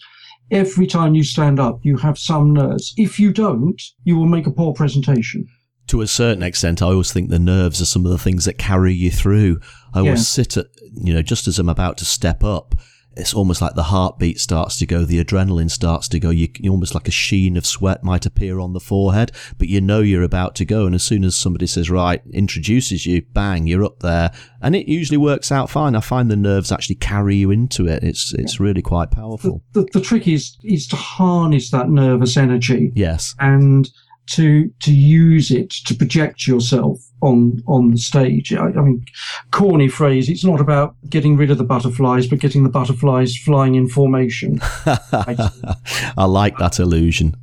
[0.50, 2.92] Every time you stand up, you have some nerves.
[2.96, 5.48] If you don't, you will make a poor presentation
[5.88, 8.56] to a certain extent, I always think the nerves are some of the things that
[8.56, 9.60] carry you through.
[9.92, 10.44] I always yeah.
[10.44, 12.74] sit at, you know, just as I'm about to step up,
[13.16, 16.30] it's almost like the heartbeat starts to go, the adrenaline starts to go.
[16.30, 19.80] You, you almost like a sheen of sweat might appear on the forehead, but you
[19.80, 20.86] know you're about to go.
[20.86, 24.32] And as soon as somebody says, right, introduces you, bang, you're up there.
[24.60, 25.94] And it usually works out fine.
[25.94, 28.02] I find the nerves actually carry you into it.
[28.02, 29.62] It's, it's really quite powerful.
[29.72, 32.92] The, the, the trick is, is to harness that nervous energy.
[32.94, 33.34] Yes.
[33.38, 33.88] And
[34.24, 38.52] to to use it to project yourself on on the stage.
[38.52, 39.04] I, I, mean,
[39.52, 40.28] corny phrase.
[40.28, 44.60] It's not about getting rid of the butterflies, but getting the butterflies flying in formation.
[44.86, 47.36] I like that illusion.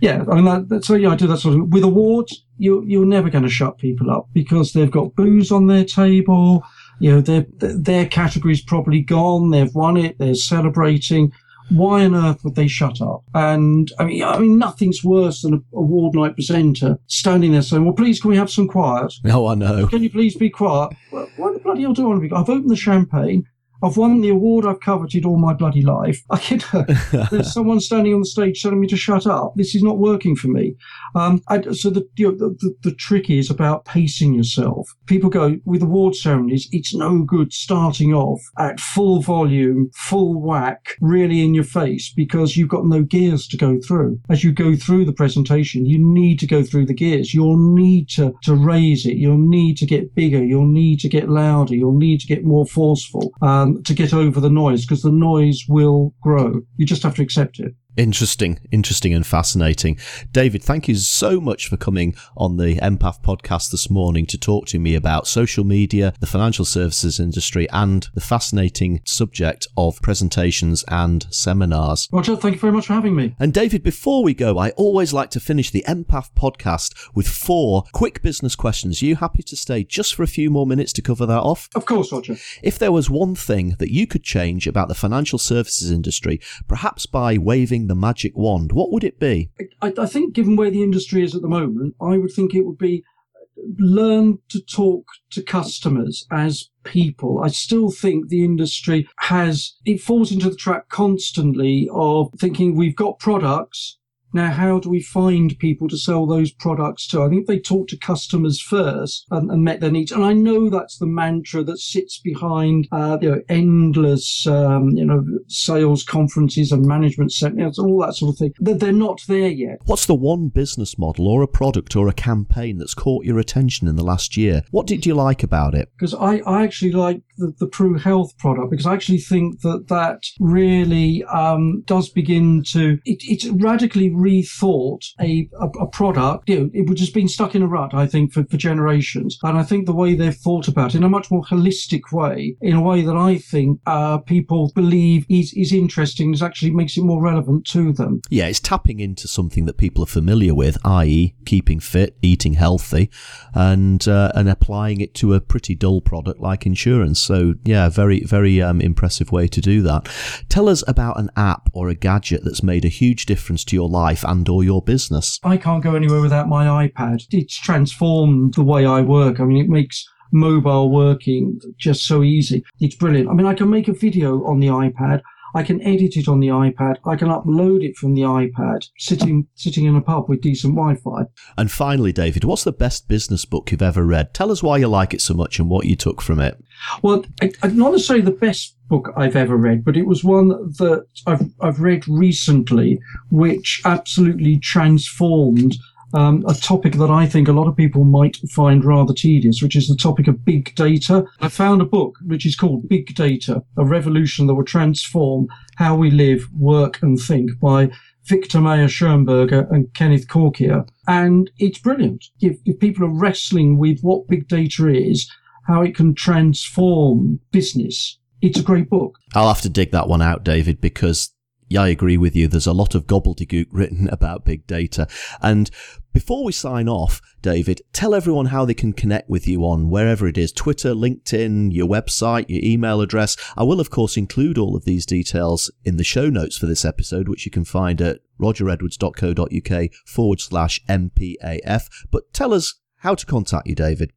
[0.00, 2.44] Yeah, I mean, that, so yeah, I do that sort of with awards.
[2.56, 6.64] You you're never going to shut people up because they've got booze on their table.
[7.00, 9.50] You know, their their category's probably gone.
[9.50, 10.18] They've won it.
[10.18, 11.32] They're celebrating
[11.70, 13.24] why on earth would they shut up?
[13.34, 17.84] And I mean, I mean, nothing's worse than a award night presenter standing there saying,
[17.84, 19.86] "Well, please, can we have some quiet?" No, I know.
[19.86, 20.92] Can you please be quiet?
[21.12, 22.34] Well, why the bloody hell do I want to be?
[22.34, 23.44] I've opened the champagne.
[23.82, 26.22] I've won the award I've coveted all my bloody life.
[26.30, 26.60] I can,
[27.30, 29.52] there's someone standing on the stage telling me to shut up.
[29.56, 30.74] This is not working for me.
[31.14, 34.88] Um, I, so the, you know, the, the, the trick is about pacing yourself.
[35.06, 36.68] People go with award ceremonies.
[36.72, 42.56] It's no good starting off at full volume, full whack, really in your face because
[42.56, 44.20] you've got no gears to go through.
[44.28, 47.34] As you go through the presentation, you need to go through the gears.
[47.34, 49.16] You'll need to, to raise it.
[49.16, 50.42] You'll need to get bigger.
[50.42, 51.74] You'll need to get louder.
[51.74, 53.32] You'll need to get more forceful.
[53.42, 56.60] Um, um, to get over the noise because the noise will grow.
[56.76, 57.74] You just have to accept it.
[57.98, 59.98] Interesting, interesting, and fascinating.
[60.30, 64.66] David, thank you so much for coming on the MPAF podcast this morning to talk
[64.66, 70.84] to me about social media, the financial services industry, and the fascinating subject of presentations
[70.86, 72.08] and seminars.
[72.12, 73.34] Roger, thank you very much for having me.
[73.40, 77.82] And David, before we go, I always like to finish the MPAF podcast with four
[77.90, 79.02] quick business questions.
[79.02, 81.68] Are you happy to stay just for a few more minutes to cover that off?
[81.74, 82.36] Of course, Roger.
[82.62, 87.04] If there was one thing that you could change about the financial services industry, perhaps
[87.04, 89.50] by waving the magic wand, what would it be?
[89.82, 92.66] I, I think, given where the industry is at the moment, I would think it
[92.66, 93.04] would be
[93.36, 97.42] uh, learn to talk to customers as people.
[97.42, 102.96] I still think the industry has, it falls into the trap constantly of thinking we've
[102.96, 103.97] got products
[104.32, 107.22] now, how do we find people to sell those products to?
[107.22, 110.12] I think they talk to customers first and, and met their needs.
[110.12, 115.04] And I know that's the mantra that sits behind, uh, you know, endless, um, you
[115.04, 118.52] know, sales conferences and management seminars, and all that sort of thing.
[118.58, 119.78] They're, they're not there yet.
[119.86, 123.88] What's the one business model or a product or a campaign that's caught your attention
[123.88, 124.62] in the last year?
[124.70, 125.90] What did you like about it?
[125.96, 129.86] Because I, I actually like the, the Pru Health product because I actually think that
[129.88, 136.48] that really um, does begin to, it, it's radically rethought a, a, a, product.
[136.48, 139.38] You know, it was just been stuck in a rut, I think, for, for generations.
[139.42, 142.56] And I think the way they've thought about it in a much more holistic way,
[142.60, 146.96] in a way that I think uh, people believe is, is interesting, is actually makes
[146.96, 148.20] it more relevant to them.
[148.30, 153.10] Yeah, it's tapping into something that people are familiar with, i.e., keeping fit, eating healthy,
[153.54, 157.27] and uh, and applying it to a pretty dull product like insurance.
[157.28, 160.08] So yeah, very very um, impressive way to do that.
[160.48, 163.90] Tell us about an app or a gadget that's made a huge difference to your
[163.90, 165.38] life and or your business?
[165.44, 167.26] I can't go anywhere without my iPad.
[167.30, 169.40] It's transformed the way I work.
[169.40, 172.64] I mean, it makes mobile working just so easy.
[172.80, 173.28] It's brilliant.
[173.28, 175.20] I mean, I can make a video on the iPad.
[175.58, 176.98] I can edit it on the iPad.
[177.04, 181.24] I can upload it from the iPad, sitting sitting in a pub with decent Wi-Fi.
[181.56, 184.34] And finally, David, what's the best business book you've ever read?
[184.34, 186.62] Tell us why you like it so much and what you took from it.
[187.02, 190.50] Well, I, I, not necessarily the best book I've ever read, but it was one
[190.50, 193.00] that I've I've read recently,
[193.32, 195.74] which absolutely transformed
[196.14, 199.76] um, a topic that I think a lot of people might find rather tedious, which
[199.76, 201.24] is the topic of big data.
[201.40, 205.96] I found a book which is called Big Data, a revolution that will transform how
[205.96, 207.90] we live, work and think by
[208.24, 210.88] Viktor Mayer Schönberger and Kenneth Cukier.
[211.06, 212.26] And it's brilliant.
[212.40, 215.30] If, if people are wrestling with what big data is,
[215.66, 219.18] how it can transform business, it's a great book.
[219.34, 221.32] I'll have to dig that one out, David, because
[221.68, 222.48] yeah, I agree with you.
[222.48, 225.06] There's a lot of gobbledygook written about big data.
[225.42, 225.70] And
[226.12, 230.26] before we sign off, David, tell everyone how they can connect with you on wherever
[230.26, 233.36] it is Twitter, LinkedIn, your website, your email address.
[233.56, 236.84] I will, of course, include all of these details in the show notes for this
[236.84, 241.88] episode, which you can find at rogeredwards.co.uk forward slash MPAF.
[242.10, 244.12] But tell us how to contact you, David.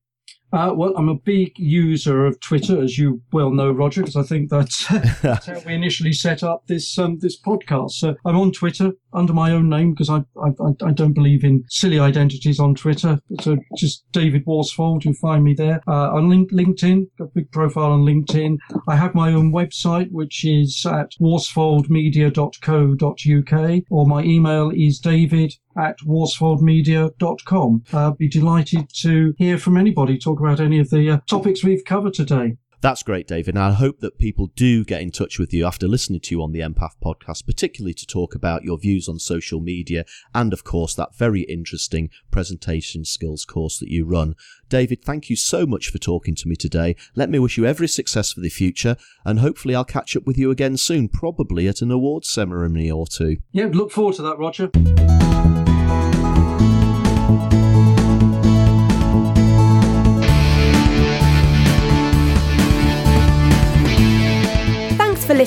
[0.54, 4.24] Uh, well, I'm a big user of Twitter, as you well know, Roger, because I
[4.24, 4.86] think that's,
[5.22, 7.92] that's, how we initially set up this um, this podcast.
[7.92, 10.49] So I'm on Twitter under my own name because I, I
[10.86, 13.20] I don't believe in silly identities on Twitter.
[13.41, 15.82] So just David Worsfold, you find me there.
[15.88, 18.57] Uh, on LinkedIn, got a big profile on LinkedIn.
[18.88, 25.97] I have my own website, which is at worsfoldmedia.co.uk, or my email is david at
[25.99, 27.84] worsfoldmedia.com.
[27.93, 31.86] Uh, be delighted to hear from anybody, talk about any of the uh, topics we've
[31.86, 32.57] covered today.
[32.82, 33.56] That's great, David.
[33.56, 36.42] And I hope that people do get in touch with you after listening to you
[36.42, 40.04] on the MPAF podcast, particularly to talk about your views on social media
[40.34, 44.36] and, of course, that very interesting presentation skills course that you run.
[44.68, 46.96] David, thank you so much for talking to me today.
[47.14, 50.40] Let me wish you every success for the future, and hopefully I'll catch up with
[50.40, 53.38] you again soon, probably at an awards ceremony or two.
[53.52, 54.72] Yeah, look forward to that, Roger.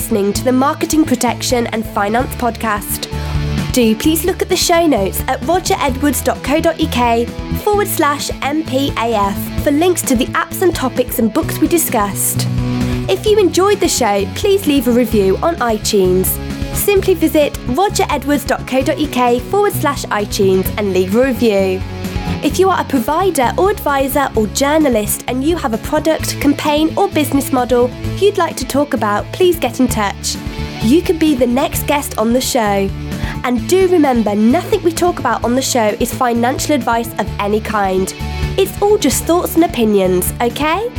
[0.04, 3.10] Listening to the Marketing Protection and Finance podcast.
[3.72, 7.28] Do please look at the show notes at rogeredwards.co.uk
[7.62, 12.46] forward slash MPAF for links to the apps and topics and books we discussed.
[13.08, 16.26] If you enjoyed the show, please leave a review on iTunes.
[16.74, 21.80] Simply visit rogeredwards.co.uk forward slash iTunes and leave a review.
[22.42, 26.92] If you are a provider or advisor or journalist and you have a product, campaign,
[26.96, 30.36] or business model you'd like to talk about, please get in touch.
[30.82, 32.88] You could be the next guest on the show.
[33.44, 37.60] And do remember, nothing we talk about on the show is financial advice of any
[37.60, 38.12] kind.
[38.58, 40.90] It's all just thoughts and opinions, okay?